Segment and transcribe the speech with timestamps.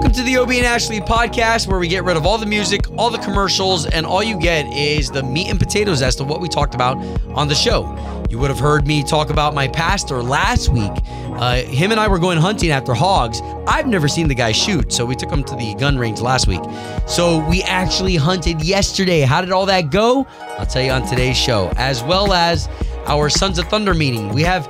[0.00, 2.90] Welcome to the Obie and Ashley podcast, where we get rid of all the music,
[2.96, 6.40] all the commercials, and all you get is the meat and potatoes as to what
[6.40, 6.96] we talked about
[7.34, 8.24] on the show.
[8.30, 10.90] You would have heard me talk about my pastor last week.
[11.34, 13.42] Uh, him and I were going hunting after hogs.
[13.66, 16.46] I've never seen the guy shoot, so we took him to the gun range last
[16.46, 16.62] week.
[17.06, 19.20] So we actually hunted yesterday.
[19.20, 20.26] How did all that go?
[20.58, 22.70] I'll tell you on today's show, as well as
[23.04, 24.30] our Sons of Thunder meeting.
[24.30, 24.66] We have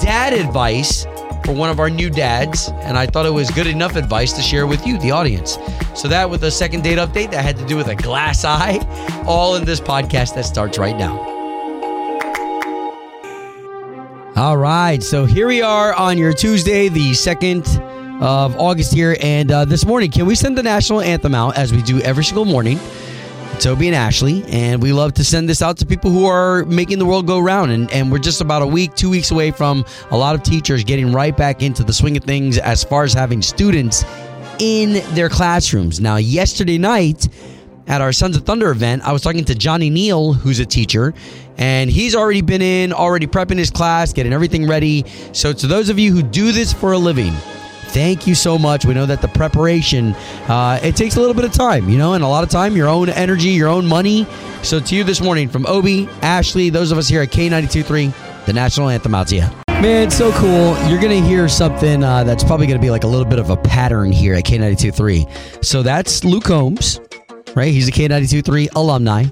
[0.00, 1.06] dad advice
[1.44, 4.42] for one of our new dads, and I thought it was good enough advice to
[4.42, 5.58] share with you, the audience.
[5.94, 8.78] So, that with a second date update that had to do with a glass eye,
[9.26, 11.18] all in this podcast that starts right now.
[14.34, 19.52] All right, so here we are on your Tuesday, the 2nd of August here, and
[19.52, 22.44] uh, this morning, can we send the national anthem out as we do every single
[22.44, 22.78] morning?
[23.66, 26.98] Obie and Ashley, and we love to send this out to people who are making
[26.98, 27.70] the world go round.
[27.70, 30.84] And, and we're just about a week, two weeks away from a lot of teachers
[30.84, 34.04] getting right back into the swing of things as far as having students
[34.58, 36.00] in their classrooms.
[36.00, 37.28] Now, yesterday night,
[37.86, 41.14] at our Sons of Thunder event, I was talking to Johnny Neal, who's a teacher,
[41.56, 45.04] and he's already been in, already prepping his class, getting everything ready.
[45.32, 47.34] So, to those of you who do this for a living,
[47.92, 48.84] thank you so much.
[48.84, 50.14] We know that the preparation
[50.48, 52.76] uh, it takes a little bit of time, you know, and a lot of time,
[52.76, 54.26] your own energy, your own money.
[54.62, 58.52] So to you this morning from Obie, Ashley, those of us here at K92.3, the
[58.52, 59.46] national anthem out to you.
[59.68, 60.76] Man, so cool.
[60.88, 63.40] You're going to hear something uh, that's probably going to be like a little bit
[63.40, 65.64] of a pattern here at K92.3.
[65.64, 67.00] So that's Luke Holmes,
[67.56, 67.72] right?
[67.72, 69.24] He's a K92.3 alumni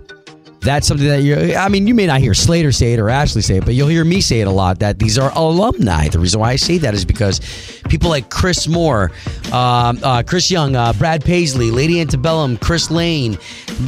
[0.62, 3.42] that's something that you I mean, you may not hear Slater say it or Ashley
[3.42, 6.08] say it, but you'll hear me say it a lot that these are alumni.
[6.08, 7.40] The reason why I say that is because
[7.88, 9.10] people like Chris Moore,
[9.52, 13.38] um, uh, Chris Young, uh, Brad Paisley, Lady Antebellum, Chris Lane,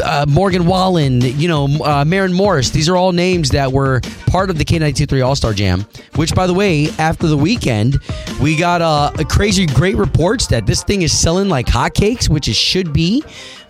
[0.03, 4.49] uh, Morgan Wallen, you know, uh, Maren Morris, these are all names that were part
[4.49, 7.99] of the K923 All Star Jam, which, by the way, after the weekend,
[8.41, 12.49] we got uh, a crazy great reports that this thing is selling like hotcakes, which
[12.49, 13.23] it should be.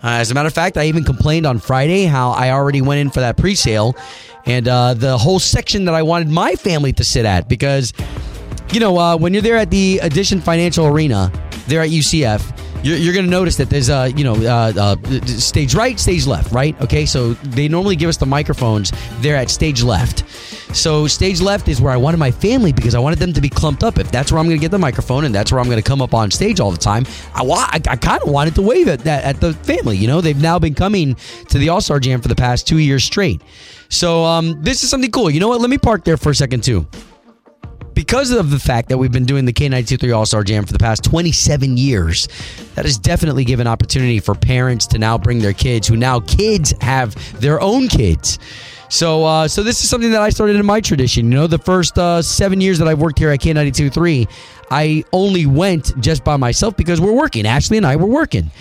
[0.03, 2.99] Uh, as a matter of fact, I even complained on Friday how I already went
[2.99, 3.95] in for that pre sale
[4.45, 7.93] and uh, the whole section that I wanted my family to sit at because,
[8.73, 11.31] you know, uh, when you're there at the Addition Financial Arena,
[11.67, 12.41] there at UCF,
[12.83, 16.27] you're, you're going to notice that there's a you know uh, uh, stage right, stage
[16.27, 16.79] left, right?
[16.81, 20.29] Okay, so they normally give us the microphones there at stage left.
[20.75, 23.49] So stage left is where I wanted my family because I wanted them to be
[23.49, 23.99] clumped up.
[23.99, 25.87] If that's where I'm going to get the microphone and that's where I'm going to
[25.87, 28.61] come up on stage all the time, I wa- I, I kind of wanted to
[28.61, 29.97] wave at that at the family.
[29.97, 31.15] You know, they've now been coming
[31.49, 33.41] to the All Star Jam for the past two years straight.
[33.89, 35.29] So um, this is something cool.
[35.29, 35.61] You know what?
[35.61, 36.87] Let me park there for a second too
[37.93, 40.79] because of the fact that we've been doing the K923 All Star Jam for the
[40.79, 42.27] past 27 years,
[42.75, 46.73] that has definitely given opportunity for parents to now bring their kids, who now kids
[46.81, 48.39] have their own kids.
[48.89, 51.31] So, uh, so this is something that I started in my tradition.
[51.31, 54.29] You know, the first uh, seven years that I've worked here at K92.3,
[54.69, 57.47] I only went just by myself because we're working.
[57.47, 58.51] Ashley and I were working.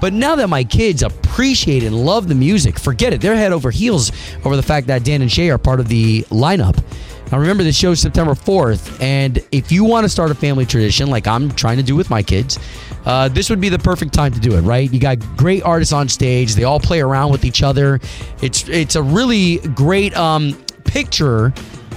[0.00, 3.20] But now that my kids appreciate and love the music, forget it.
[3.20, 4.12] They're head over heels
[4.44, 6.82] over the fact that Dan and Shay are part of the lineup.
[7.30, 10.66] Now, remember, the show is September 4th, and if you want to start a family
[10.66, 12.58] tradition like I'm trying to do with my kids,
[13.04, 14.92] uh, this would be the perfect time to do it, right?
[14.92, 18.00] You got great artists on stage; they all play around with each other.
[18.42, 20.54] It's it's a really great um,
[20.84, 21.54] picture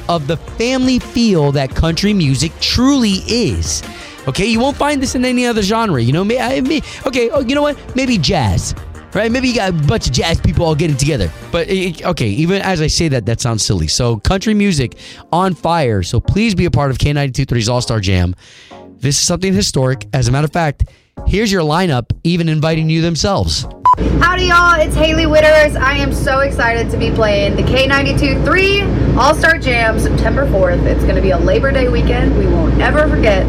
[0.08, 3.82] of the family feel that country music truly is.
[4.28, 6.02] Okay, you won't find this in any other genre.
[6.02, 7.78] You know, may, I, may, okay, oh, you know what?
[7.96, 8.74] Maybe jazz
[9.14, 9.32] right?
[9.32, 11.32] Maybe you got a bunch of jazz people all getting together.
[11.52, 13.88] But it, okay, even as I say that, that sounds silly.
[13.88, 14.98] So country music
[15.32, 16.04] on fire.
[16.04, 18.36] So please be a part of K92.3's All Star Jam.
[18.98, 20.08] This is something historic.
[20.14, 20.86] As a matter of fact,
[21.28, 23.66] here's your lineup, even inviting you themselves.
[24.20, 24.80] Howdy, y'all.
[24.80, 25.76] It's Hailey Whitters.
[25.76, 30.84] I am so excited to be playing the K92 3 All Star Jam September 4th.
[30.86, 32.38] It's going to be a Labor Day weekend.
[32.38, 33.46] We won't ever forget.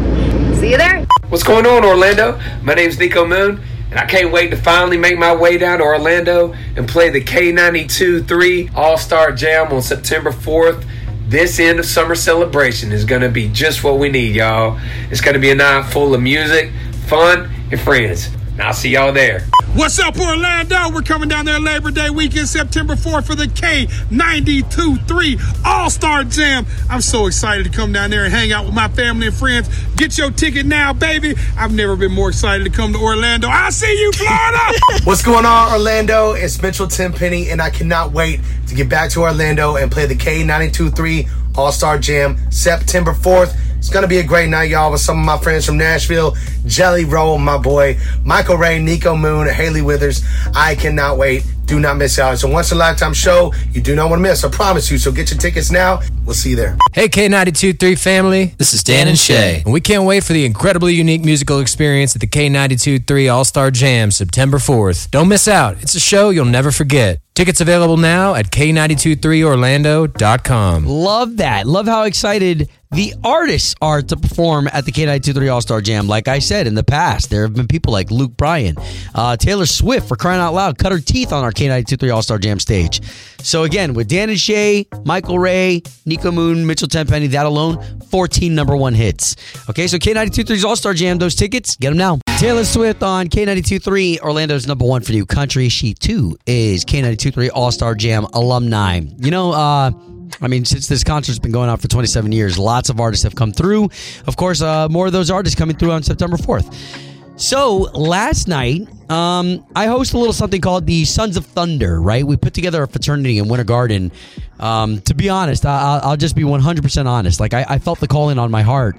[0.57, 1.05] See you there.
[1.29, 2.39] What's going on, Orlando?
[2.61, 3.59] My name's Nico Moon
[3.95, 7.23] and I can't wait to finally make my way down to Orlando and play the
[7.23, 10.85] K92 3 All Star Jam on September 4th.
[11.29, 14.77] This end of summer celebration is going to be just what we need, y'all.
[15.09, 16.73] It's going to be a night full of music,
[17.07, 18.27] fun, and friends.
[18.55, 19.41] And I'll see y'all there.
[19.73, 20.89] What's up, Orlando?
[20.93, 26.65] We're coming down there Labor Day weekend, September 4th for the K92-3 All-Star Jam.
[26.89, 29.67] I'm so excited to come down there and hang out with my family and friends.
[29.97, 31.35] Get your ticket now, baby.
[31.57, 33.49] I've never been more excited to come to Orlando.
[33.49, 34.79] I'll see you, Florida!
[35.03, 36.31] What's going on, Orlando?
[36.31, 40.15] It's Mitchell Tenpenny, and I cannot wait to get back to Orlando and play the
[40.15, 43.57] K92-3 All-Star Jam September 4th.
[43.85, 47.05] It's gonna be a great night, y'all, with some of my friends from Nashville, Jelly
[47.05, 50.23] Roll, my boy, Michael Ray, Nico Moon, Hailey Whitters.
[50.55, 51.43] I cannot wait.
[51.65, 52.33] Do not miss out.
[52.33, 53.53] It's a once in a lifetime show.
[53.71, 54.43] You do not want to miss.
[54.43, 54.97] I promise you.
[54.97, 56.01] So get your tickets now.
[56.25, 56.77] We'll see you there.
[56.93, 58.45] Hey, K92 3 family.
[58.57, 59.61] This is Dan and Shay.
[59.63, 63.45] And we can't wait for the incredibly unique musical experience at the K92 3 All
[63.45, 65.11] Star Jam September 4th.
[65.11, 65.77] Don't miss out.
[65.81, 67.19] It's a show you'll never forget.
[67.35, 70.85] Tickets available now at K923Orlando.com.
[70.85, 71.67] Love that.
[71.67, 76.07] Love how excited the artists are to perform at the K923 All Star Jam.
[76.07, 78.77] Like I said in the past, there have been people like Luke Bryan,
[79.13, 82.37] uh, Taylor Swift, for crying out loud, cut her teeth on our K923 All Star
[82.37, 83.01] Jam stage.
[83.39, 85.81] So again, with Dan and Shay, Michael Ray,
[86.15, 89.35] Nico Moon, Mitchell Tenpenny, that alone, 14 number one hits.
[89.69, 92.19] Okay, so K923's All Star Jam, those tickets, get them now.
[92.37, 95.67] Taylor Swift on K923, Orlando's number one for new country.
[95.67, 99.01] She too is K923 All Star Jam alumni.
[99.17, 99.91] You know, uh,
[100.39, 103.35] I mean, since this concert's been going on for 27 years, lots of artists have
[103.35, 103.89] come through.
[104.25, 107.13] Of course, uh, more of those artists coming through on September 4th.
[107.37, 112.01] So last night, um, I host a little something called the Sons of Thunder.
[112.01, 114.11] Right, we put together a fraternity in Winter Garden.
[114.57, 117.41] Um, to be honest, I, will just be 100% honest.
[117.41, 118.95] Like I, I felt the calling on my heart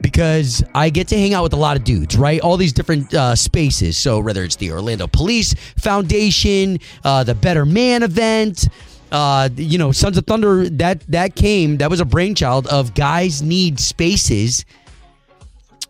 [0.00, 2.40] because I get to hang out with a lot of dudes, right?
[2.40, 3.96] All these different uh, spaces.
[3.96, 8.68] So whether it's the Orlando Police Foundation, uh, the Better Man event.
[9.10, 13.42] Uh, you know, Sons of Thunder that that came that was a brainchild of guys
[13.42, 14.64] need spaces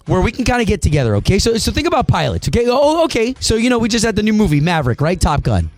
[0.06, 1.16] where we can kind of get together.
[1.16, 2.48] Okay, so so think about pilots.
[2.48, 5.20] Okay, oh, oh okay, so you know we just had the new movie Maverick, right?
[5.20, 5.70] Top Gun.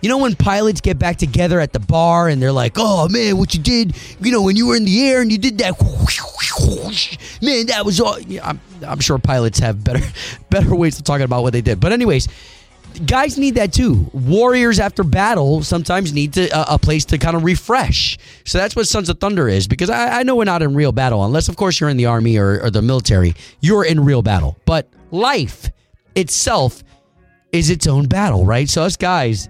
[0.00, 3.38] You know when pilots get back together at the bar and they're like, "Oh man,
[3.38, 3.96] what you did?
[4.20, 5.80] You know when you were in the air and you did that,
[7.40, 10.04] man, that was all." Yeah, I'm, I'm sure pilots have better
[10.50, 11.80] better ways of talking about what they did.
[11.80, 12.28] But anyways,
[13.06, 14.10] guys need that too.
[14.12, 18.18] Warriors after battle sometimes need to uh, a place to kind of refresh.
[18.44, 19.66] So that's what Sons of Thunder is.
[19.66, 22.06] Because I, I know we're not in real battle, unless of course you're in the
[22.06, 23.34] army or, or the military.
[23.60, 25.70] You're in real battle, but life
[26.14, 26.82] itself
[27.52, 28.68] is its own battle, right?
[28.68, 29.48] So us guys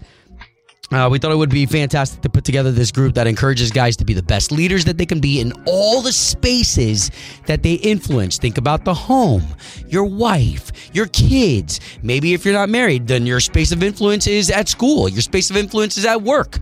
[0.92, 3.96] uh, we thought it would be fantastic to put together this group that encourages guys
[3.96, 7.10] to be the best leaders that they can be in all the spaces
[7.46, 8.38] that they influence.
[8.38, 9.44] Think about the home,
[9.88, 11.80] your wife, your kids.
[12.02, 15.50] Maybe if you're not married, then your space of influence is at school, your space
[15.50, 16.58] of influence is at work.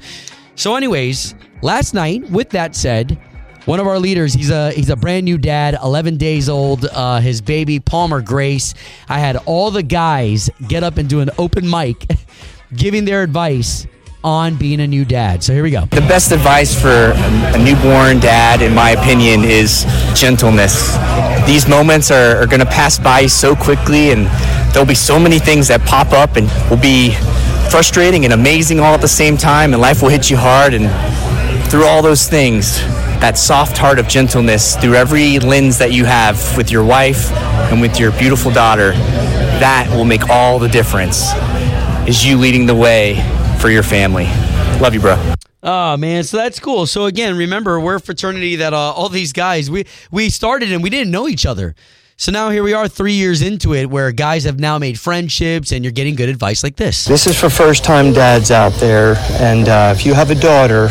[0.55, 3.19] So, anyways, last night, with that said,
[3.65, 6.85] one of our leaders, he's a he's a brand new dad, 11 days old.
[6.85, 8.75] Uh, his baby Palmer Grace.
[9.09, 12.07] I had all the guys get up and do an open mic,
[12.75, 13.87] giving their advice
[14.25, 15.43] on being a new dad.
[15.43, 15.87] So here we go.
[15.87, 19.85] The best advice for a, newborn dad, in my opinion, is
[20.15, 20.97] gentleness.
[21.47, 24.27] These moments are, are going to pass by so quickly, and
[24.73, 27.15] there'll be so many things that pop up and will be
[27.71, 30.75] frustrating and amazing all at the same time, and life will hit you hard.
[30.75, 30.91] And
[31.71, 32.79] through all those things,
[33.21, 37.31] that soft heart of gentleness through every lens that you have with your wife
[37.71, 41.31] and with your beautiful daughter, that will make all the difference.
[42.09, 43.15] Is you leading the way
[43.63, 44.25] for your family.
[44.81, 45.35] Love you, bro.
[45.63, 46.85] Oh man, so that's cool.
[46.87, 50.83] So again, remember we're a fraternity that uh, all these guys we we started and
[50.83, 51.77] we didn't know each other.
[52.17, 55.73] So now here we are, three years into it, where guys have now made friendships,
[55.73, 57.05] and you're getting good advice like this.
[57.05, 60.89] This is for first-time dads out there, and uh, if you have a daughter,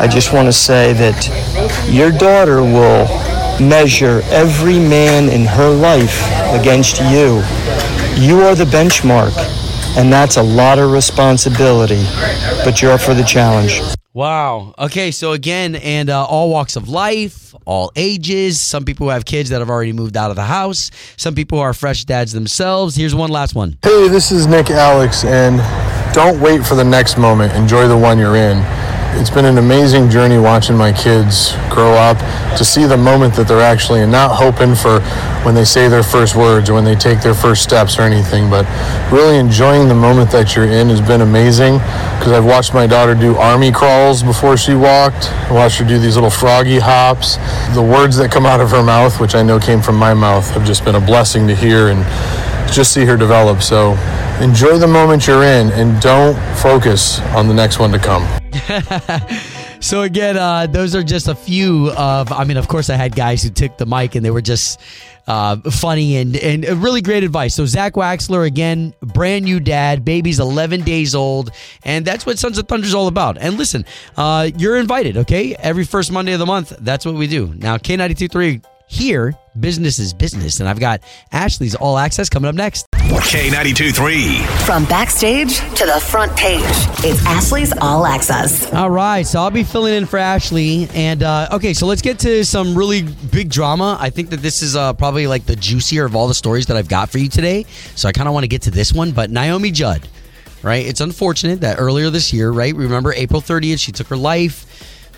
[0.00, 3.06] I just want to say that your daughter will
[3.60, 6.22] measure every man in her life
[6.58, 7.42] against you.
[8.16, 9.57] You are the benchmark
[9.96, 12.02] and that's a lot of responsibility,
[12.64, 13.80] but you're up for the challenge.
[14.12, 14.74] Wow.
[14.78, 18.60] Okay, so again, and uh, all walks of life, all ages.
[18.60, 20.90] Some people who have kids that have already moved out of the house.
[21.16, 22.96] Some people who are fresh dads themselves.
[22.96, 23.78] Here's one last one.
[23.82, 25.58] Hey, this is Nick Alex, and
[26.14, 27.52] don't wait for the next moment.
[27.54, 28.58] Enjoy the one you're in
[29.16, 32.18] it's been an amazing journey watching my kids grow up
[32.56, 35.00] to see the moment that they're actually and not hoping for
[35.44, 38.50] when they say their first words or when they take their first steps or anything
[38.50, 38.66] but
[39.10, 41.74] really enjoying the moment that you're in has been amazing.
[42.18, 45.32] Because I've watched my daughter do army crawls before she walked.
[45.32, 47.36] I watched her do these little froggy hops.
[47.74, 50.48] The words that come out of her mouth which I know came from my mouth
[50.50, 52.04] have just been a blessing to hear and
[52.72, 53.92] just see her develop so
[54.40, 58.26] enjoy the moment you're in and don't focus on the next one to come
[59.80, 62.32] so again, uh, those are just a few of.
[62.32, 64.80] I mean, of course, I had guys who took the mic and they were just
[65.26, 67.54] uh, funny and and really great advice.
[67.54, 71.50] So Zach Waxler again, brand new dad, baby's 11 days old,
[71.84, 73.38] and that's what Sons of Thunder is all about.
[73.38, 73.84] And listen,
[74.16, 75.16] uh, you're invited.
[75.18, 77.52] Okay, every first Monday of the month, that's what we do.
[77.56, 80.60] Now K92.3 here, business is business.
[80.60, 82.86] And I've got Ashley's All Access coming up next.
[82.92, 84.38] K92 3.
[84.64, 86.62] From backstage to the front page,
[87.04, 88.72] it's Ashley's All Access.
[88.72, 89.26] All right.
[89.26, 90.88] So I'll be filling in for Ashley.
[90.94, 93.98] And uh, okay, so let's get to some really big drama.
[94.00, 96.76] I think that this is uh, probably like the juicier of all the stories that
[96.76, 97.66] I've got for you today.
[97.94, 99.12] So I kind of want to get to this one.
[99.12, 100.08] But Naomi Judd
[100.64, 100.84] right?
[100.84, 102.74] It's unfortunate that earlier this year, right?
[102.74, 104.66] Remember April 30th, she took her life.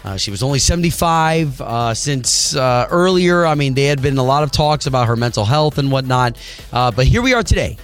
[0.04, 1.60] Uh, she was only 75.
[1.60, 5.16] Uh, since uh, earlier, I mean, there had been a lot of talks about her
[5.16, 6.38] mental health and whatnot.
[6.72, 7.76] Uh, but here we are today.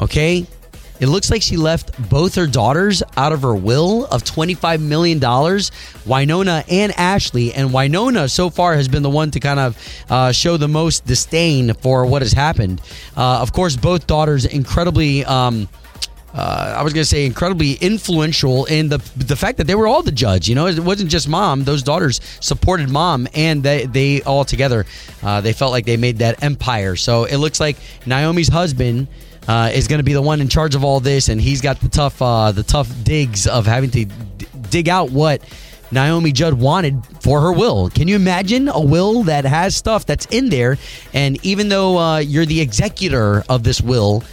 [0.00, 0.46] Okay.
[1.00, 5.18] It looks like she left both her daughters out of her will of $25 million,
[6.06, 7.52] Winona and Ashley.
[7.52, 11.04] And Winona so far has been the one to kind of uh, show the most
[11.04, 12.80] disdain for what has happened.
[13.16, 15.24] Uh, of course, both daughters incredibly.
[15.24, 15.68] Um,
[16.34, 19.86] uh, I was going to say incredibly influential in the the fact that they were
[19.86, 20.48] all the Judds.
[20.48, 24.84] You know, it wasn't just mom; those daughters supported mom, and they they all together
[25.22, 26.96] uh, they felt like they made that empire.
[26.96, 27.76] So it looks like
[28.06, 29.08] Naomi's husband.
[29.46, 31.78] Uh, is going to be the one in charge of all this, and he's got
[31.82, 35.42] the tough, uh, the tough digs of having to d- dig out what
[35.92, 37.90] Naomi Judd wanted for her will.
[37.90, 40.78] Can you imagine a will that has stuff that's in there,
[41.12, 44.24] and even though uh, you're the executor of this will,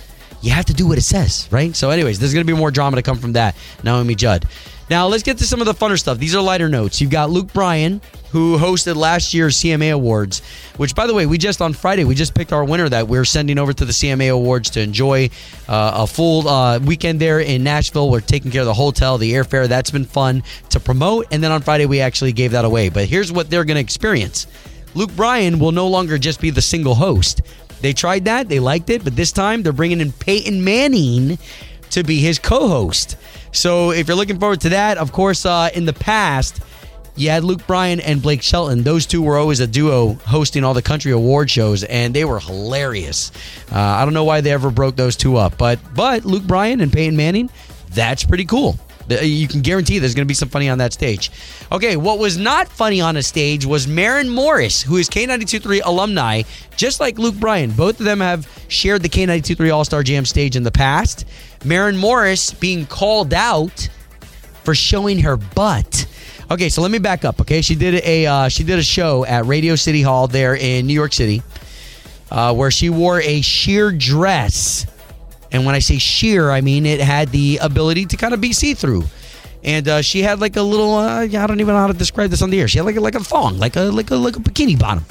[0.41, 1.75] you have to do what it says, right?
[1.75, 3.55] So, anyways, there's going to be more drama to come from that.
[3.83, 4.45] Naomi Judd.
[4.89, 6.17] Now, let's get to some of the funner stuff.
[6.17, 6.99] These are lighter notes.
[6.99, 10.41] You've got Luke Bryan, who hosted last year's CMA Awards,
[10.75, 13.23] which, by the way, we just on Friday, we just picked our winner that we're
[13.23, 15.29] sending over to the CMA Awards to enjoy
[15.69, 18.09] uh, a full uh, weekend there in Nashville.
[18.09, 19.67] We're taking care of the hotel, the airfare.
[19.69, 21.27] That's been fun to promote.
[21.31, 22.89] And then on Friday, we actually gave that away.
[22.89, 24.45] But here's what they're going to experience
[24.93, 27.41] Luke Bryan will no longer just be the single host.
[27.81, 31.37] They tried that, they liked it, but this time they're bringing in Peyton Manning
[31.91, 33.17] to be his co-host.
[33.51, 36.61] So if you're looking forward to that, of course, uh, in the past,
[37.15, 38.83] you had Luke Bryan and Blake Shelton.
[38.83, 42.39] Those two were always a duo hosting all the country award shows, and they were
[42.39, 43.31] hilarious.
[43.71, 46.79] Uh, I don't know why they ever broke those two up, but but Luke Bryan
[46.79, 47.49] and Peyton Manning,
[47.89, 48.79] that's pretty cool.
[49.17, 51.31] The- You can guarantee there's going to be some funny on that stage.
[51.71, 56.43] Okay, what was not funny on a stage was Maren Morris, who is K92.3 alumni,
[56.75, 57.71] just like Luke Bryan.
[57.71, 61.25] Both of them have shared the K92.3 All Star Jam stage in the past.
[61.63, 63.87] Maren Morris being called out
[64.63, 66.07] for showing her butt.
[66.49, 67.39] Okay, so let me back up.
[67.39, 70.85] Okay, she did a uh, she did a show at Radio City Hall there in
[70.85, 71.41] New York City,
[72.29, 74.85] uh, where she wore a sheer dress,
[75.51, 78.53] and when I say sheer, I mean it had the ability to kind of be
[78.53, 79.03] see through.
[79.63, 82.29] And uh, she had like a little uh, I don't even know how to describe
[82.29, 82.67] this on the air.
[82.67, 85.05] She had like a, like a thong, like a like a like a bikini bottom.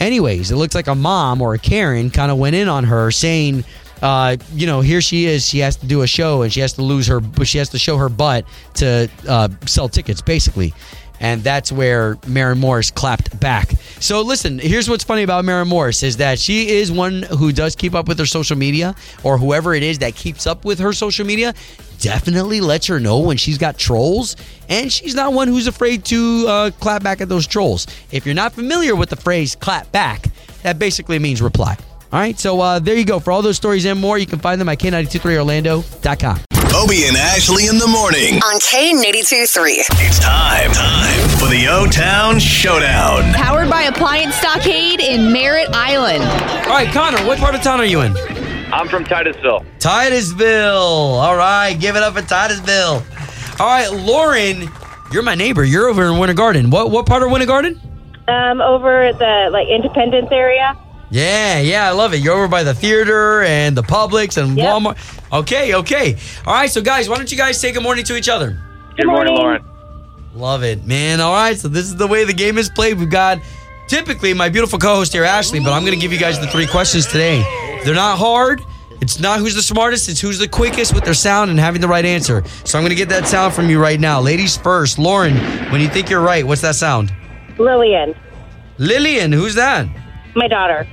[0.00, 3.10] Anyways, it looks like a mom or a Karen kind of went in on her
[3.10, 3.64] saying,
[4.02, 5.46] uh, you know, here she is.
[5.46, 7.78] She has to do a show and she has to lose her, she has to
[7.78, 10.72] show her butt to uh, sell tickets, basically.
[11.20, 13.72] And that's where Maren Morris clapped back.
[14.00, 17.76] So listen, here's what's funny about Maren Morris is that she is one who does
[17.76, 20.94] keep up with her social media, or whoever it is that keeps up with her
[20.94, 21.52] social media,
[22.00, 24.34] definitely lets her know when she's got trolls,
[24.68, 27.86] and she's not one who's afraid to uh, clap back at those trolls.
[28.10, 30.26] If you're not familiar with the phrase "clap back,"
[30.62, 31.76] that basically means reply.
[32.12, 33.20] All right, so uh, there you go.
[33.20, 36.40] For all those stories and more, you can find them at K923Orlando.com.
[36.80, 38.36] Obie and Ashley in the morning.
[38.36, 39.42] On K92
[40.00, 43.34] It's time, time for the O Town Showdown.
[43.34, 46.22] Powered by Appliance Stockade in Merritt Island.
[46.24, 48.16] All right, Connor, what part of town are you in?
[48.72, 49.66] I'm from Titusville.
[49.78, 51.18] Titusville.
[51.20, 53.04] All right, give it up for Titusville.
[53.58, 54.70] All right, Lauren,
[55.12, 55.64] you're my neighbor.
[55.64, 56.70] You're over in Winter Garden.
[56.70, 57.78] What what part of Winter Garden?
[58.26, 60.78] Um, over at the like Independence area.
[61.10, 62.18] Yeah, yeah, I love it.
[62.18, 64.96] You're over by the theater and the Publix and Walmart.
[65.32, 66.16] Okay, okay.
[66.46, 68.62] All right, so guys, why don't you guys say good morning to each other?
[68.96, 69.64] Good morning, Lauren.
[70.34, 71.20] Love it, man.
[71.20, 72.96] All right, so this is the way the game is played.
[72.98, 73.40] We've got
[73.88, 76.68] typically my beautiful co-host here, Ashley, but I'm going to give you guys the three
[76.68, 77.42] questions today.
[77.84, 78.60] They're not hard.
[79.00, 80.08] It's not who's the smartest.
[80.08, 82.44] It's who's the quickest with their sound and having the right answer.
[82.64, 84.98] So I'm going to get that sound from you right now, ladies first.
[84.98, 85.34] Lauren,
[85.72, 87.12] when you think you're right, what's that sound?
[87.58, 88.14] Lillian,
[88.78, 89.88] Lillian, who's that?
[90.36, 90.86] my daughter.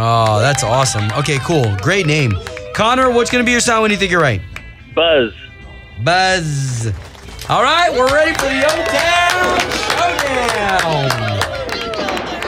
[0.00, 1.10] Oh, that's awesome.
[1.18, 1.74] Okay, cool.
[1.82, 2.32] Great name.
[2.72, 4.40] Connor, what's going to be your sound when you think you're right?
[4.94, 5.32] Buzz.
[6.04, 6.86] Buzz.
[7.48, 11.10] All right, we're ready for the O-Town Showdown.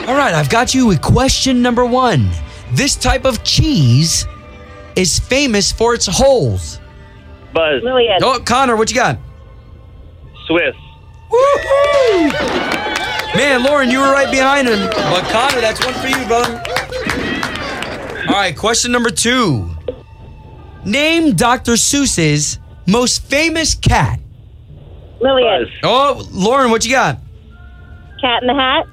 [0.07, 2.29] All right, I've got you with question number one.
[2.71, 4.25] This type of cheese
[4.95, 6.79] is famous for its holes.
[7.53, 7.83] Buzz.
[7.83, 8.23] Lillian.
[8.23, 9.17] Oh, Connor, what you got?
[10.47, 10.75] Swiss.
[11.29, 12.31] Woohoo!
[13.35, 14.87] Man, Lauren, you were right behind him.
[14.89, 16.63] But Connor, that's one for you, brother.
[18.27, 19.69] All right, question number two.
[20.85, 21.73] Name Dr.
[21.73, 24.19] Seuss's most famous cat.
[25.19, 25.67] Lillian.
[25.83, 27.17] Oh, Lauren, what you got?
[28.19, 28.85] Cat in the Hat.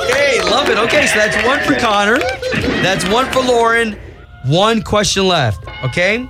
[0.00, 0.78] Okay, love it.
[0.78, 2.18] Okay, so that's one for Connor.
[2.82, 3.98] That's one for Lauren.
[4.46, 5.64] One question left.
[5.84, 6.26] Okay.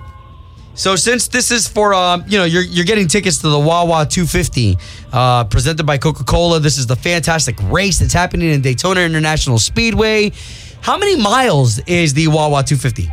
[0.80, 4.06] So since this is for um, you know, you're you're getting tickets to the Wawa
[4.06, 4.78] 250,
[5.12, 6.58] uh, presented by Coca-Cola.
[6.58, 10.32] This is the fantastic race that's happening in Daytona International Speedway.
[10.80, 13.12] How many miles is the Wawa 250?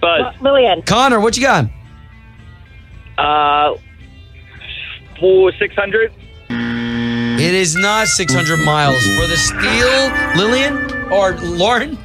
[0.00, 0.40] Buzz.
[0.40, 0.82] Lillian.
[0.82, 1.64] Connor, what you got?
[3.18, 3.74] Uh,
[5.18, 6.12] four, 600.
[6.50, 10.40] It is not 600 miles for the steel.
[10.40, 11.98] Lillian or Lauren.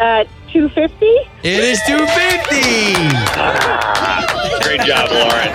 [0.00, 0.24] Uh,
[0.60, 1.06] 250?
[1.42, 4.62] It is 250.
[4.64, 5.52] Great job, Lauren.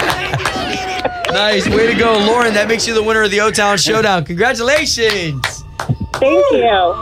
[1.33, 2.53] Nice, way to go, Lauren.
[2.53, 4.25] That makes you the winner of the O Town Showdown.
[4.25, 5.63] Congratulations.
[6.13, 6.95] Thank you.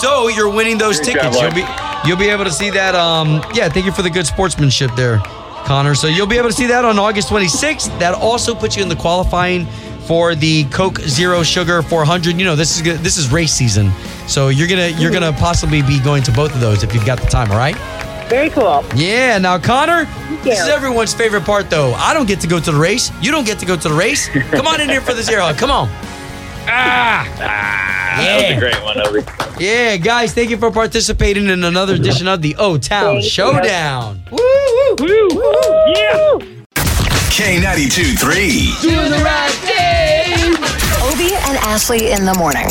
[0.00, 1.38] So you're winning those Great tickets.
[1.38, 2.94] job, You'll be you'll be able to see that.
[2.94, 5.18] Um, yeah, thank you for the good sportsmanship there,
[5.66, 5.94] Connor.
[5.94, 7.98] So you'll be able to see that on August 26th.
[7.98, 9.66] That also puts you in the qualifying
[10.06, 12.36] for the Coke Zero Sugar 400.
[12.38, 13.90] You know this is this is race season,
[14.26, 17.18] so you're gonna you're gonna possibly be going to both of those if you've got
[17.20, 17.50] the time.
[17.50, 17.76] All right.
[18.28, 18.82] Very cool.
[18.96, 19.36] Yeah.
[19.38, 20.06] Now, Connor,
[20.42, 21.92] this is everyone's favorite part, though.
[21.94, 23.12] I don't get to go to the race.
[23.20, 24.28] You don't get to go to the race.
[24.28, 25.52] Come on in here for the zero.
[25.54, 25.88] Come on.
[26.66, 27.26] Ah.
[27.36, 28.38] Yeah.
[28.38, 29.62] That was a great one, Obi.
[29.62, 33.30] Yeah, guys, thank you for participating in another edition of the O Town Thank you.
[33.30, 34.22] Showdown.
[35.86, 36.38] Yeah.
[37.34, 38.90] K92 3.
[38.90, 40.54] Doing the right thing.
[41.02, 42.68] Obie and Ashley in the morning.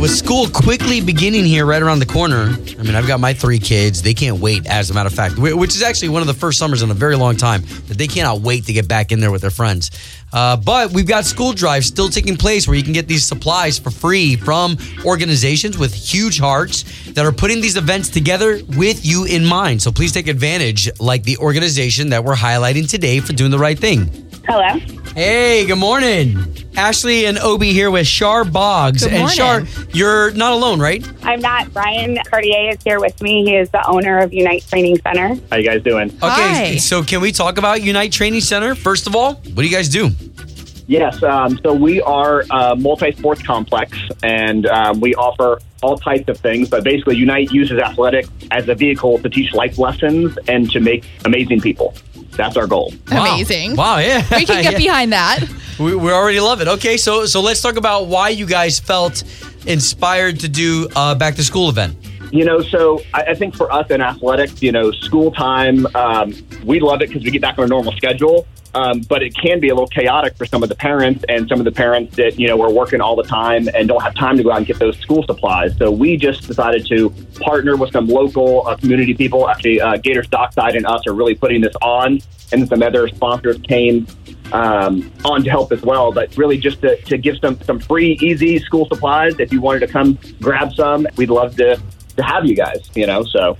[0.00, 3.58] With school quickly beginning here right around the corner, I mean, I've got my three
[3.58, 4.00] kids.
[4.00, 6.58] They can't wait, as a matter of fact, which is actually one of the first
[6.58, 9.30] summers in a very long time that they cannot wait to get back in there
[9.30, 9.90] with their friends.
[10.32, 13.78] Uh, but we've got school drives still taking place where you can get these supplies
[13.78, 19.24] for free from organizations with huge hearts that are putting these events together with you
[19.24, 19.82] in mind.
[19.82, 23.78] So please take advantage, like the organization that we're highlighting today for doing the right
[23.78, 24.29] thing.
[24.46, 24.78] Hello.
[25.14, 26.38] Hey, good morning.
[26.76, 29.02] Ashley and Obi here with Shar Boggs.
[29.02, 29.36] Good and morning.
[29.36, 31.06] Shar, you're not alone, right?
[31.24, 31.72] I'm not.
[31.72, 33.44] Brian Cartier is here with me.
[33.44, 35.40] He is the owner of Unite Training Center.
[35.50, 36.10] How you guys doing?
[36.10, 36.76] Okay, Hi.
[36.76, 39.34] so can we talk about Unite Training Center first of all?
[39.34, 40.10] What do you guys do?
[40.86, 46.38] Yes, um, so we are a multi-sports complex, and um, we offer all types of
[46.38, 46.68] things.
[46.68, 51.04] But basically, Unite uses athletics as a vehicle to teach life lessons and to make
[51.24, 51.94] amazing people.
[52.36, 52.92] That's our goal.
[53.10, 53.34] Wow.
[53.34, 53.76] Amazing.
[53.76, 54.24] Wow, yeah.
[54.36, 54.78] We can get Yeah.
[54.78, 55.40] behind that.
[55.78, 56.68] We, we already love it.
[56.68, 59.24] Okay, so so let's talk about why you guys felt
[59.66, 61.96] inspired to do a back to school event.
[62.30, 66.32] You know, so I, I think for us in athletics, you know, school time, um,
[66.64, 68.46] we love it because we get back on a normal schedule.
[68.72, 71.58] Um, but it can be a little chaotic for some of the parents and some
[71.58, 74.36] of the parents that, you know, are working all the time and don't have time
[74.36, 75.76] to go out and get those school supplies.
[75.76, 79.48] So we just decided to partner with some local uh, community people.
[79.48, 82.20] Actually, uh, Gators Dockside and us are really putting this on,
[82.52, 84.06] and some other sponsors came
[84.52, 86.12] um, on to help as well.
[86.12, 89.34] But really, just to, to give some some free, easy school supplies.
[89.40, 91.80] If you wanted to come grab some, we'd love to
[92.20, 92.90] to have you guys.
[92.94, 93.56] You know, so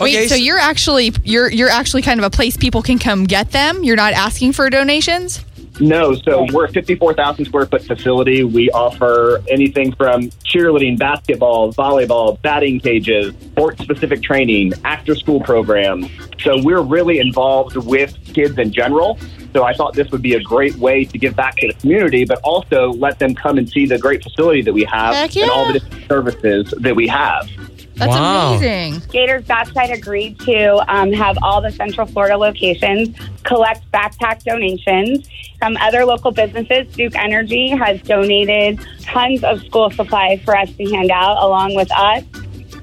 [0.00, 2.98] Wait, Okay, so so- you're actually you're you're actually kind of a place people can
[2.98, 3.84] come get them.
[3.84, 5.44] You're not asking for donations.
[5.80, 6.14] no.
[6.14, 8.42] So we're a fifty-four thousand square foot facility.
[8.44, 16.08] We offer anything from cheerleading, basketball, volleyball, batting cages, sport-specific training, after-school programs.
[16.40, 19.18] So we're really involved with kids in general.
[19.54, 22.24] So I thought this would be a great way to give back to the community,
[22.24, 25.50] but also let them come and see the great facility that we have Heck and
[25.50, 27.48] all the different services that we have.
[27.96, 28.54] That's Wow.
[28.54, 29.02] amazing.
[29.10, 35.28] Gators Dockside agreed to um, have all the Central Florida locations collect backpack donations.
[35.62, 40.84] Some other local businesses, Duke Energy, has donated tons of school supplies for us to
[40.92, 42.24] hand out along with us.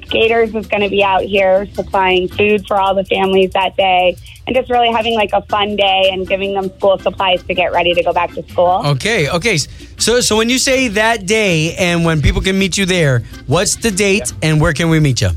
[0.09, 4.17] Gators is going to be out here supplying food for all the families that day
[4.47, 7.71] and just really having like a fun day and giving them school supplies to get
[7.71, 8.81] ready to go back to school.
[8.85, 9.57] Okay, okay.
[9.57, 13.75] So so when you say that day and when people can meet you there, what's
[13.75, 15.29] the date and where can we meet you?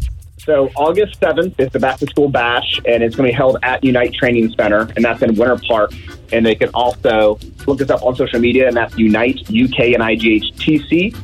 [0.44, 3.58] So August 7th is the back to school bash, and it's going to be held
[3.62, 5.92] at Unite Training Center, and that's in Winter Park.
[6.32, 10.02] And they can also look us up on social media, and that's Unite, U-K and
[10.02, 11.14] I-G-H-T-C,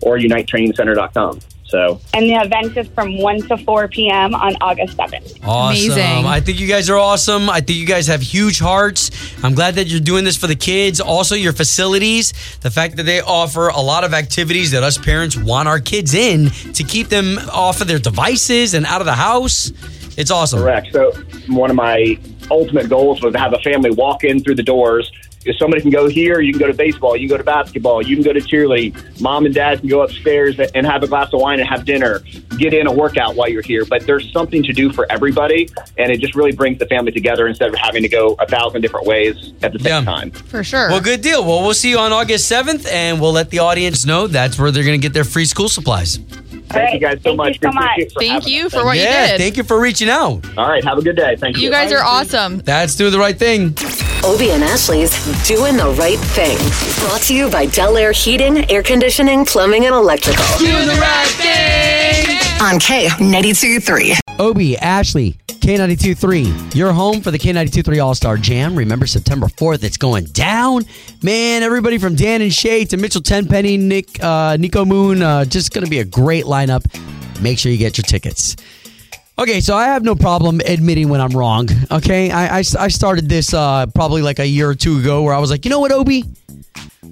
[0.00, 1.40] or UniteTrainingCenter.com.
[1.72, 4.34] So And the event is from 1 to 4 p.m.
[4.34, 5.42] on August 7th.
[5.42, 5.92] Awesome.
[5.92, 6.26] Amazing.
[6.26, 7.48] I think you guys are awesome.
[7.48, 9.10] I think you guys have huge hearts.
[9.42, 11.00] I'm glad that you're doing this for the kids.
[11.00, 15.34] Also, your facilities, the fact that they offer a lot of activities that us parents
[15.34, 19.14] want our kids in to keep them off of their devices and out of the
[19.14, 19.72] house.
[20.18, 20.60] It's awesome.
[20.60, 20.92] correct.
[20.92, 21.12] So
[21.48, 22.18] one of my
[22.50, 25.10] ultimate goals was to have a family walk in through the doors.
[25.44, 28.02] If somebody can go here, you can go to baseball, you can go to basketball,
[28.02, 29.20] you can go to cheerleading.
[29.20, 32.20] Mom and dad can go upstairs and have a glass of wine and have dinner.
[32.58, 33.84] Get in a workout while you're here.
[33.84, 37.46] But there's something to do for everybody, and it just really brings the family together
[37.46, 40.30] instead of having to go a thousand different ways at the same time.
[40.30, 40.90] For sure.
[40.90, 41.44] Well, good deal.
[41.44, 44.70] Well, we'll see you on August 7th, and we'll let the audience know that's where
[44.70, 46.18] they're going to get their free school supplies.
[46.72, 47.60] Thank you guys so much.
[47.60, 49.38] so We appreciate it for Thank you for what you did.
[49.38, 50.40] thank you for reaching out.
[50.56, 51.36] All right, have a good day.
[51.36, 51.64] Thank you.
[51.64, 52.58] You guys are awesome.
[52.58, 53.74] That's doing the right thing.
[54.24, 55.10] Obie and Ashley's
[55.48, 56.56] Doing the Right Thing.
[57.04, 60.44] Brought to you by Del Air Heating, Air Conditioning, Plumbing, and Electrical.
[60.58, 62.41] Doing the right thing.
[62.62, 64.14] On K92 3.
[64.38, 68.76] Obi, Ashley, K92.3, your home for the K92.3 All Star Jam.
[68.76, 70.84] Remember, September 4th, it's going down.
[71.24, 75.74] Man, everybody from Dan and Shay to Mitchell Tenpenny, Nick, uh, Nico Moon, uh, just
[75.74, 76.84] going to be a great lineup.
[77.42, 78.54] Make sure you get your tickets.
[79.40, 81.68] Okay, so I have no problem admitting when I'm wrong.
[81.90, 85.34] Okay, I, I, I started this uh, probably like a year or two ago where
[85.34, 86.22] I was like, you know what, Obi?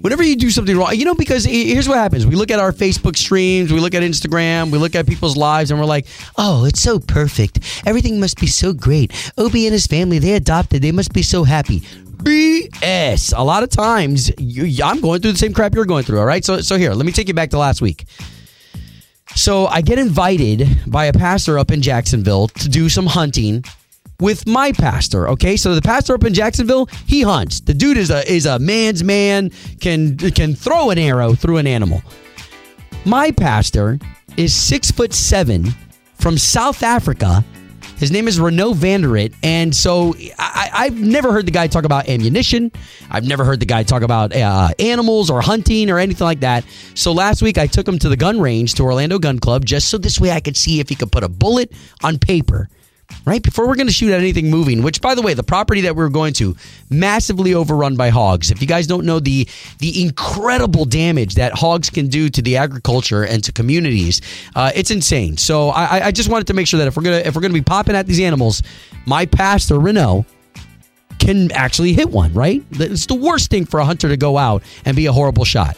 [0.01, 2.25] Whenever you do something wrong, you know, because here's what happens.
[2.25, 5.69] We look at our Facebook streams, we look at Instagram, we look at people's lives,
[5.69, 7.59] and we're like, oh, it's so perfect.
[7.85, 9.11] Everything must be so great.
[9.37, 11.81] Obi and his family, they adopted, they must be so happy.
[12.23, 13.37] BS.
[13.37, 16.25] A lot of times, you, I'm going through the same crap you're going through, all
[16.25, 16.45] right?
[16.45, 18.05] So, so here, let me take you back to last week.
[19.35, 23.63] So I get invited by a pastor up in Jacksonville to do some hunting
[24.21, 25.27] with my pastor.
[25.29, 27.59] Okay, so the pastor up in Jacksonville, he hunts.
[27.59, 29.49] The dude is a is a man's man,
[29.81, 32.01] can can throw an arrow through an animal.
[33.03, 33.99] My pastor
[34.37, 35.65] is six foot seven
[36.13, 37.43] from South Africa.
[37.97, 39.35] His name is Renault Vanderit.
[39.43, 42.71] And so I, I've never heard the guy talk about ammunition.
[43.11, 46.65] I've never heard the guy talk about uh, animals or hunting or anything like that.
[46.95, 49.89] So last week I took him to the gun range to Orlando Gun Club just
[49.89, 52.69] so this way I could see if he could put a bullet on paper
[53.25, 53.41] right?
[53.41, 55.95] Before we're going to shoot at anything moving which by the way the property that
[55.95, 56.55] we're going to
[56.89, 58.51] massively overrun by hogs.
[58.51, 59.47] If you guys don't know the
[59.79, 64.21] the incredible damage that hogs can do to the agriculture and to communities
[64.55, 65.37] uh, it's insane.
[65.37, 67.53] So I, I just wanted to make sure that if we're gonna if we're gonna
[67.53, 68.63] be popping at these animals
[69.05, 70.25] my pastor renault
[71.19, 72.63] can actually hit one right?
[72.71, 75.77] It's the worst thing for a hunter to go out and be a horrible shot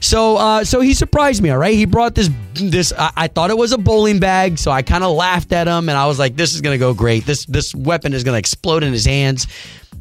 [0.00, 1.50] so, uh, so he surprised me.
[1.50, 2.30] All right, he brought this.
[2.54, 5.66] This I, I thought it was a bowling bag, so I kind of laughed at
[5.66, 7.26] him, and I was like, "This is gonna go great.
[7.26, 9.46] This this weapon is gonna explode in his hands."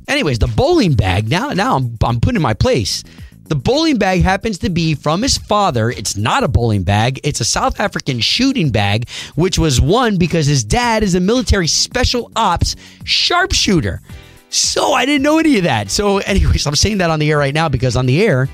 [0.07, 1.29] Anyways, the bowling bag.
[1.29, 3.03] Now, now I'm I'm put in my place.
[3.47, 5.91] The bowling bag happens to be from his father.
[5.91, 7.19] It's not a bowling bag.
[7.23, 11.67] It's a South African shooting bag, which was won because his dad is a military
[11.67, 14.01] special ops sharpshooter.
[14.49, 15.91] So I didn't know any of that.
[15.91, 18.49] So, anyways, I'm saying that on the air right now because on the air,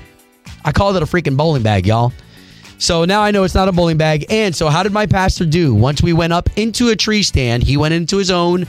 [0.64, 2.12] I called it a freaking bowling bag, y'all.
[2.78, 4.26] So now I know it's not a bowling bag.
[4.28, 5.74] And so, how did my pastor do?
[5.74, 8.66] Once we went up into a tree stand, he went into his own.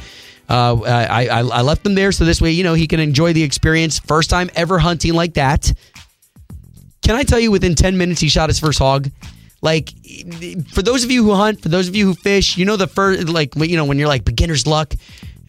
[0.50, 3.34] Uh, I, I, I left him there so this way, you know, he can enjoy
[3.34, 3.98] the experience.
[4.00, 5.72] First time ever hunting like that.
[7.02, 9.10] Can I tell you, within 10 minutes, he shot his first hog?
[9.62, 9.94] Like,
[10.74, 12.88] for those of you who hunt, for those of you who fish, you know, the
[12.88, 14.94] first, like, you know, when you're like beginner's luck,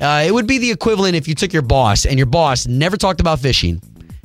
[0.00, 2.96] uh, it would be the equivalent if you took your boss and your boss never
[2.96, 3.82] talked about fishing.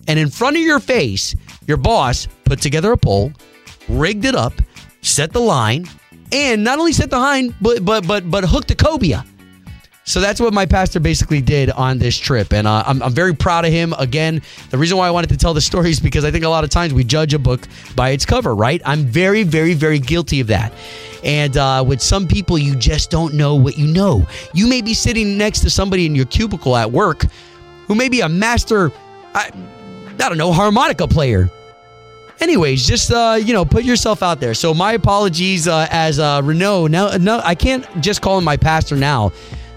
[0.09, 1.35] And in front of your face,
[1.67, 3.31] your boss put together a pole,
[3.87, 4.53] rigged it up,
[5.03, 5.87] set the line,
[6.31, 9.23] and not only set the line, but but but but hooked a cobia.
[10.05, 13.35] So that's what my pastor basically did on this trip, and uh, I'm, I'm very
[13.35, 13.93] proud of him.
[13.99, 14.41] Again,
[14.71, 16.63] the reason why I wanted to tell the story is because I think a lot
[16.63, 18.81] of times we judge a book by its cover, right?
[18.85, 20.73] I'm very, very, very guilty of that.
[21.23, 24.25] And uh, with some people, you just don't know what you know.
[24.55, 27.27] You may be sitting next to somebody in your cubicle at work
[27.85, 28.91] who may be a master,
[29.35, 29.51] I,
[30.21, 31.49] I don't know, harmonica player.
[32.41, 34.53] Anyways, just uh, you know, put yourself out there.
[34.53, 36.87] So my apologies uh, as uh, Renault.
[36.87, 39.31] Now, no, I can't just call him my pastor now.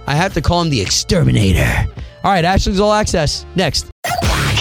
[0.07, 1.87] I have to call him the exterminator.
[2.24, 3.90] All right, Ashley's All Access next.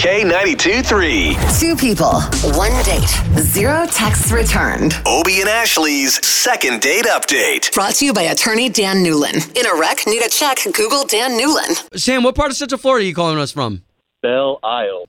[0.02, 1.36] K92 3.
[1.60, 2.20] Two people,
[2.58, 4.94] one date, zero texts returned.
[5.06, 7.72] Obie and Ashley's second date update.
[7.72, 9.56] Brought to you by attorney Dan Newlin.
[9.56, 11.96] In a wreck, need a check, Google Dan Newlin.
[11.96, 13.82] Sam, what part of Central Florida are you calling us from?
[14.22, 15.06] Belle Isle.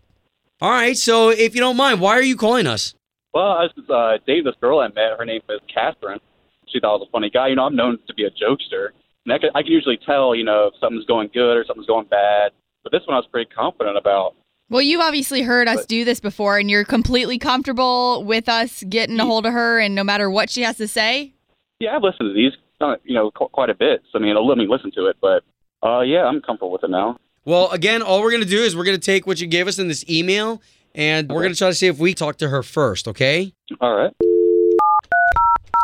[0.64, 2.96] All right, so if you don't mind, why are you calling us?
[3.34, 5.20] Well, I was uh, dating this girl I met.
[5.20, 6.22] Her name was Catherine.
[6.70, 7.50] She thought I was a funny guy.
[7.50, 8.92] You know, I'm known to be a jokester.
[9.26, 11.88] And I can, I can usually tell, you know, if something's going good or something's
[11.88, 12.54] going bad.
[12.82, 14.36] But this one I was pretty confident about.
[14.70, 19.20] Well, you've obviously heard us do this before, and you're completely comfortable with us getting
[19.20, 21.34] a hold of her, and no matter what she has to say.
[21.82, 24.02] Yeah, I've listened to these, uh, you know, quite a bit.
[24.14, 25.18] So, I mean, let me listen to it.
[25.20, 25.44] But,
[25.86, 27.18] uh, yeah, I'm comfortable with it now.
[27.46, 29.68] Well, again, all we're going to do is we're going to take what you gave
[29.68, 30.62] us in this email
[30.96, 33.54] and we're going to try to see if we talk to her first, okay?
[33.82, 34.14] All right.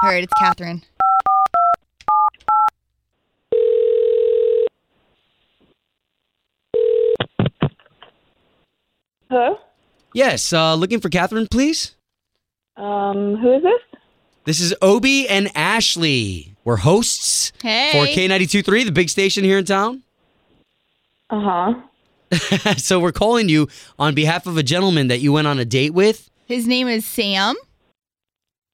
[0.04, 0.84] All right, it's Catherine.
[9.30, 9.58] Hello?
[10.13, 11.95] Yes, uh, looking for Catherine, please.
[12.78, 14.00] Um, who is this?
[14.45, 16.56] This is Obi and Ashley.
[16.63, 17.89] We're hosts Hey.
[17.91, 20.04] for K92.3, the big station here in town.
[21.30, 21.39] Uh
[22.32, 22.76] huh.
[22.78, 25.94] so we're calling you on behalf of a gentleman that you went on a date
[25.94, 26.30] with.
[26.46, 27.56] His name is Sam.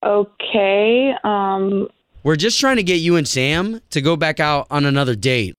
[0.03, 1.13] Okay.
[1.23, 1.87] Um,
[2.23, 5.55] We're just trying to get you and Sam to go back out on another date.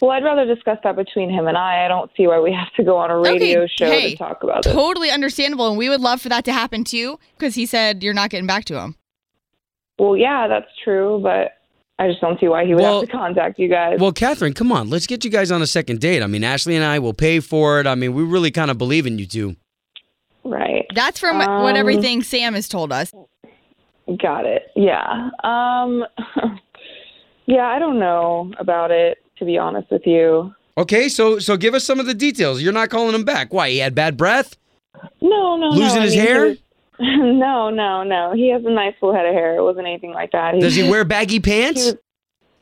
[0.00, 1.84] well, I'd rather discuss that between him and I.
[1.84, 4.16] I don't see why we have to go on a radio Okay, show hey, to
[4.16, 4.72] talk about it.
[4.72, 8.14] Totally understandable, and we would love for that to happen too, because he said you're
[8.14, 8.96] not getting back to him.
[9.98, 11.52] Well, yeah, that's true, but
[12.02, 13.98] I just don't see why he would Well- have to contact you guys.
[14.00, 14.90] Well, Catherine, come on.
[14.90, 16.22] Let's get you guys on a second date.
[16.22, 17.86] I mean, Ashley and I will pay for it.
[17.86, 19.56] I mean, we really kind of believe in you two.
[20.44, 20.84] right.
[20.94, 23.12] That's from what Um, everything Sam has told us.
[24.20, 24.64] Got it.
[24.74, 25.30] Yeah.
[25.44, 26.04] Um
[27.46, 30.54] Yeah, I don't know about it to be honest with you.
[30.78, 32.62] Okay, so so give us some of the details.
[32.62, 33.52] You're not calling him back.
[33.52, 33.70] Why?
[33.70, 34.56] He had bad breath?
[35.20, 35.76] No, no, no.
[35.76, 36.56] Losing I his mean, he hair?
[36.98, 38.32] Was- no, no, no.
[38.34, 39.56] He has a nice full head of hair.
[39.56, 40.54] It wasn't anything like that.
[40.54, 41.84] He Does he wear baggy pants?
[41.86, 41.96] Was,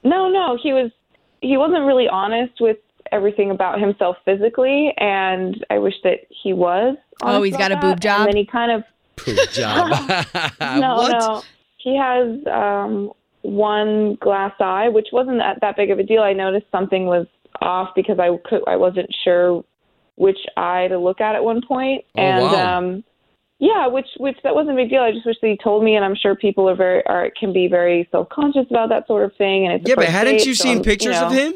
[0.05, 0.59] no, no.
[0.63, 0.91] He was.
[1.43, 2.77] He wasn't really honest with
[3.13, 6.97] everything about himself physically, and I wish that he was.
[7.23, 8.03] Oh, he's got about a boob that.
[8.03, 8.21] job?
[8.21, 8.85] And then he kind of
[9.17, 9.91] Poop job.
[10.61, 11.13] no, what?
[11.19, 11.43] no.
[11.79, 13.11] He has um,
[13.43, 16.23] one glass eye, which wasn't that, that big of a deal.
[16.23, 17.27] I noticed something was
[17.63, 19.65] off because I could I wasn't sure
[20.17, 22.79] which eye to look at at one point, Oh, and wow.
[22.79, 23.05] um,
[23.61, 25.03] yeah, which which that wasn't a big deal.
[25.03, 27.53] I just wish that he told me, and I'm sure people are very are can
[27.53, 29.67] be very self conscious about that sort of thing.
[29.67, 31.39] And it's Yeah, but hadn't date, you so seen I'm- pictures of know.
[31.39, 31.55] him?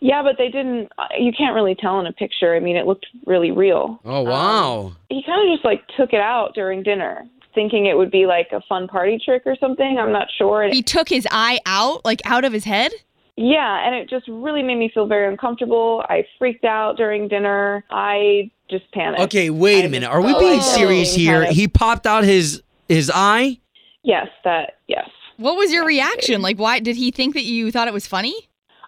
[0.00, 0.92] Yeah, but they didn't.
[0.98, 2.54] uh, You can't really tell in a picture.
[2.54, 3.98] I mean, it looked really real.
[4.04, 4.92] Oh, wow.
[5.08, 7.24] He kind of just like took it out during dinner,
[7.54, 9.98] thinking it would be like a fun party trick or something.
[9.98, 10.62] I'm not sure.
[10.62, 12.92] And He took his eye out, like out of his head.
[13.38, 16.04] Yeah, and it just really made me feel very uncomfortable.
[16.08, 17.84] I freaked out during dinner.
[17.88, 19.22] I just panicked.
[19.22, 20.08] Okay, wait a minute.
[20.08, 21.44] Are we being serious here?
[21.44, 23.60] kind He popped out his his eye?
[24.02, 25.08] Yes, that yes.
[25.36, 26.42] What was your reaction?
[26.42, 28.34] Like, why did he think that you thought it was funny?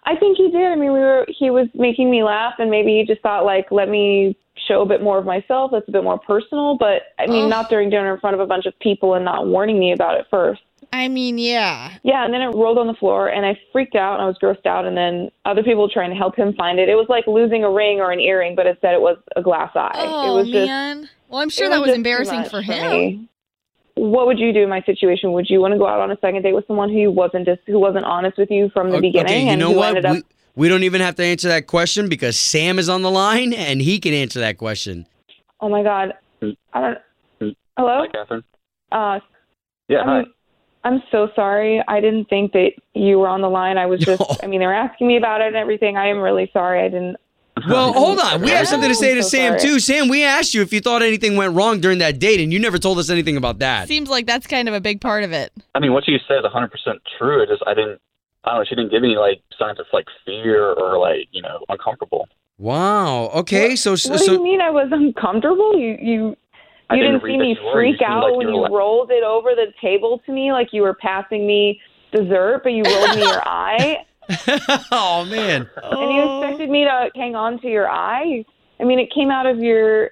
[0.03, 0.65] I think he did.
[0.65, 3.71] I mean, we were he was making me laugh, and maybe he just thought like,
[3.71, 4.35] let me
[4.67, 5.71] show a bit more of myself.
[5.71, 6.77] That's a bit more personal.
[6.77, 7.47] But I mean, Oh.
[7.49, 10.17] not during dinner in front of a bunch of people and not warning me about
[10.19, 10.61] it first.
[10.93, 11.91] I mean, yeah.
[12.03, 14.37] Yeah, and then it rolled on the floor, and I freaked out and I was
[14.43, 14.85] grossed out.
[14.85, 16.89] And then other people were trying to help him find it.
[16.89, 19.71] It was like losing a ring or an earring, but instead it was a glass
[19.75, 19.91] eye.
[19.95, 21.09] Oh it was just man.
[21.29, 22.91] well, I'm sure it that was just embarrassing for him.
[22.91, 23.27] me.
[23.95, 25.31] What would you do in my situation?
[25.33, 27.61] Would you want to go out on a second date with someone who wasn't just
[27.67, 29.25] who wasn't honest with you from the O- beginning?
[29.31, 29.89] Okay, you and know who what?
[29.89, 30.23] Ended up, We,
[30.55, 33.81] we don't even have to answer that question because Sam is on the line and
[33.81, 35.07] he can answer that question.
[35.59, 36.13] oh my god,
[36.73, 36.81] I
[37.39, 37.55] don't.
[37.77, 38.03] Hello.
[38.05, 38.43] Hi, Catherine.
[38.91, 39.19] Uh,
[39.87, 40.01] Yeah.
[40.01, 40.25] I'm,
[40.83, 41.81] I'm so sorry.
[41.87, 43.77] I didn't think that you were on the line.
[43.77, 44.21] I was just.
[44.43, 45.95] I mean, they were asking me about it and everything.
[45.97, 46.81] I am really sorry.
[46.81, 47.17] I didn't.
[47.69, 48.41] Well, hold on.
[48.41, 49.61] We have something to say I'm to so Sam sorry.
[49.73, 49.79] too.
[49.79, 52.57] Sam, we asked you if you thought anything went wrong during that date, and you
[52.59, 53.87] never told us anything about that.
[53.87, 55.51] Seems like that's kind of a big part of it.
[55.75, 56.69] I mean, what you said is 100%
[57.19, 57.43] true.
[57.43, 58.01] It just, I didn't,
[58.43, 61.41] I don't know, she didn't give any, like, signs of, like, fear or, like, you
[61.41, 62.27] know, uncomfortable.
[62.57, 63.29] Wow.
[63.33, 63.75] Okay.
[63.75, 65.75] So so, What do so you mean I was uncomfortable?
[65.75, 66.37] You you
[66.91, 67.83] I you didn't didn't see me you were.
[67.83, 70.51] You freak out like when you you like- rolled it over the table to me
[70.51, 71.79] like you were passing me
[72.11, 74.05] dessert, but you rolled me your eye
[74.91, 75.67] oh man.
[75.83, 76.41] and you oh.
[76.43, 78.45] expected me to hang on to your eye.
[78.79, 80.11] I mean, it came out of your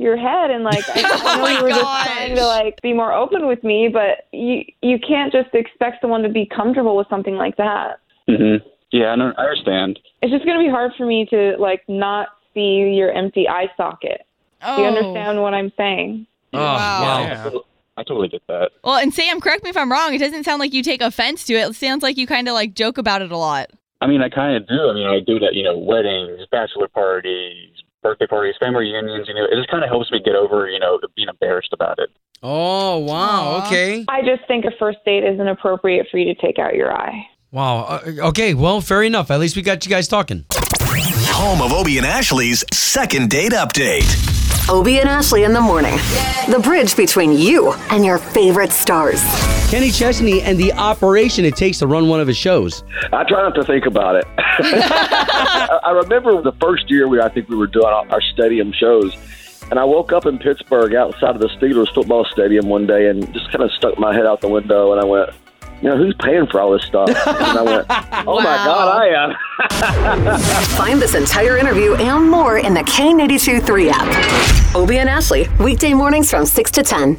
[0.00, 3.12] your head and like I, I know you were just trying to like be more
[3.12, 7.36] open with me, but you you can't just expect someone to be comfortable with something
[7.36, 8.00] like that.
[8.28, 8.56] hmm
[8.92, 9.98] Yeah, I, know, I understand.
[10.22, 13.70] It's just going to be hard for me to like not see your empty eye
[13.76, 14.22] socket.
[14.62, 14.84] Do you Oh.
[14.86, 16.26] understand what I'm saying?
[16.52, 17.22] Oh, Wow.
[17.30, 17.64] I totally-
[17.96, 18.70] I totally get that.
[18.82, 20.14] Well, and Sam, correct me if I'm wrong.
[20.14, 21.68] It doesn't sound like you take offense to it.
[21.68, 23.70] It sounds like you kind of like joke about it a lot.
[24.00, 24.88] I mean, I kind of do.
[24.88, 27.68] I mean, I do that, you know, weddings, bachelor parties,
[28.02, 30.78] birthday parties, family reunions, you know, it just kind of helps me get over, you
[30.78, 32.10] know, being embarrassed about it.
[32.42, 33.64] Oh wow.
[33.66, 34.04] Okay.
[34.08, 37.26] I just think a first date isn't appropriate for you to take out your eye.
[37.52, 37.84] Wow.
[37.84, 38.54] Uh, okay.
[38.54, 39.30] Well, fair enough.
[39.30, 40.46] At least we got you guys talking.
[40.52, 44.39] Home of Obie and Ashley's second date update.
[44.68, 45.96] Obie and Ashley in the morning.
[46.48, 49.22] The bridge between you and your favorite stars.
[49.70, 52.84] Kenny Chesney and the operation it takes to run one of his shows.
[53.12, 54.24] I try not to think about it.
[54.38, 59.16] I, I remember the first year we, I think we were doing our stadium shows,
[59.70, 63.32] and I woke up in Pittsburgh outside of the Steelers football stadium one day and
[63.32, 65.30] just kind of stuck my head out the window and I went,
[65.82, 67.08] you know, who's paying for all this stuff?
[67.08, 67.86] And I went,
[68.26, 70.40] oh my God, I am.
[70.76, 74.74] Find this entire interview and more in the K92 3 app.
[74.76, 77.18] Obie and Ashley, weekday mornings from 6 to 10.